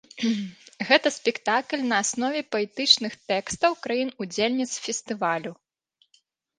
Гэта 0.87 1.11
спектакль 1.17 1.83
на 1.91 1.99
аснове 2.05 2.41
паэтычных 2.57 3.13
тэкстаў 3.31 3.71
краін-удзельніц 3.87 4.71
фестывалю. 4.89 5.51